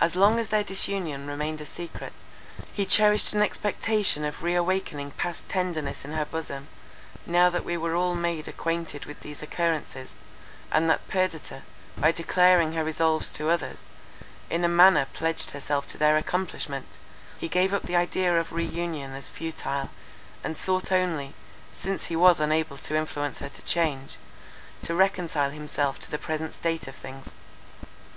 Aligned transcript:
As 0.00 0.16
long 0.16 0.40
as 0.40 0.48
their 0.48 0.64
disunion 0.64 1.28
remained 1.28 1.60
a 1.60 1.64
secret, 1.64 2.12
he 2.72 2.84
cherished 2.84 3.34
an 3.34 3.40
expectation 3.40 4.24
of 4.24 4.42
re 4.42 4.56
awakening 4.56 5.12
past 5.12 5.48
tenderness 5.48 6.04
in 6.04 6.10
her 6.10 6.24
bosom; 6.24 6.66
now 7.24 7.48
that 7.50 7.64
we 7.64 7.76
were 7.76 7.94
all 7.94 8.16
made 8.16 8.48
acquainted 8.48 9.04
with 9.04 9.20
these 9.20 9.44
occurrences, 9.44 10.14
and 10.72 10.90
that 10.90 11.06
Perdita, 11.06 11.62
by 11.96 12.10
declaring 12.10 12.72
her 12.72 12.82
resolves 12.82 13.30
to 13.30 13.48
others, 13.48 13.82
in 14.50 14.64
a 14.64 14.68
manner 14.68 15.06
pledged 15.12 15.52
herself 15.52 15.86
to 15.86 15.98
their 15.98 16.16
accomplishment, 16.16 16.98
he 17.38 17.46
gave 17.46 17.72
up 17.72 17.84
the 17.84 17.94
idea 17.94 18.36
of 18.40 18.50
re 18.52 18.64
union 18.64 19.14
as 19.14 19.28
futile, 19.28 19.90
and 20.42 20.56
sought 20.56 20.90
only, 20.90 21.32
since 21.72 22.06
he 22.06 22.16
was 22.16 22.40
unable 22.40 22.76
to 22.78 22.96
influence 22.96 23.38
her 23.38 23.48
to 23.50 23.62
change, 23.62 24.16
to 24.82 24.96
reconcile 24.96 25.50
himself 25.50 26.00
to 26.00 26.10
the 26.10 26.18
present 26.18 26.54
state 26.54 26.88
of 26.88 26.96
things. 26.96 27.28